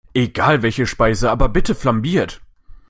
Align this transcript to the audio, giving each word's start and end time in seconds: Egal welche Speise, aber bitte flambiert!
Egal 0.15 0.63
welche 0.63 0.87
Speise, 0.87 1.29
aber 1.29 1.47
bitte 1.47 1.75
flambiert! 1.75 2.41